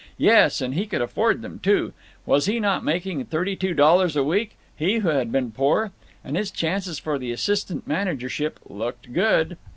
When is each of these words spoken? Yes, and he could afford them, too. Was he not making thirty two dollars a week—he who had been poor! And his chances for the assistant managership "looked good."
Yes, 0.17 0.61
and 0.61 0.73
he 0.73 0.87
could 0.87 1.03
afford 1.03 1.43
them, 1.43 1.59
too. 1.59 1.93
Was 2.25 2.47
he 2.47 2.59
not 2.59 2.83
making 2.83 3.23
thirty 3.25 3.55
two 3.55 3.75
dollars 3.75 4.15
a 4.15 4.23
week—he 4.23 4.97
who 4.97 5.09
had 5.09 5.31
been 5.31 5.51
poor! 5.51 5.91
And 6.23 6.35
his 6.35 6.49
chances 6.49 6.97
for 6.97 7.19
the 7.19 7.31
assistant 7.31 7.85
managership 7.87 8.59
"looked 8.67 9.13
good." 9.13 9.57